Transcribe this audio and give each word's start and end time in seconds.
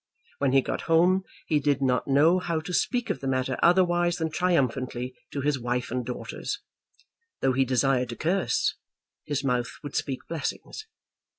When 0.39 0.51
he 0.51 0.63
got 0.63 0.81
home 0.89 1.25
he 1.45 1.59
did 1.59 1.79
not 1.79 2.07
know 2.07 2.39
how 2.39 2.59
to 2.59 2.73
speak 2.73 3.11
of 3.11 3.19
the 3.19 3.27
matter 3.27 3.55
otherwise 3.61 4.17
than 4.17 4.31
triumphantly 4.31 5.13
to 5.31 5.41
his 5.41 5.59
wife 5.59 5.91
and 5.91 6.03
daughters. 6.03 6.59
Though 7.41 7.53
he 7.53 7.65
desired 7.65 8.09
to 8.09 8.15
curse, 8.15 8.73
his 9.25 9.43
mouth 9.43 9.69
would 9.83 9.95
speak 9.95 10.21
blessings. 10.27 10.87